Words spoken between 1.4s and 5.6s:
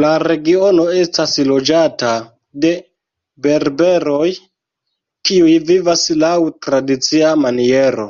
loĝata de berberoj kiuj